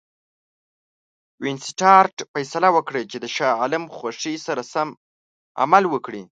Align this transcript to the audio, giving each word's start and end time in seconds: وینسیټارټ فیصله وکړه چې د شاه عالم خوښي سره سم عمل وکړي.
وینسیټارټ 1.43 2.15
فیصله 2.31 2.69
وکړه 2.75 3.01
چې 3.11 3.17
د 3.19 3.25
شاه 3.35 3.53
عالم 3.59 3.83
خوښي 3.95 4.35
سره 4.45 4.61
سم 4.73 4.87
عمل 5.61 5.83
وکړي. 5.93 6.23